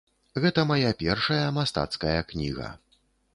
[0.45, 2.73] Гэта мая першая мастацкая кніга.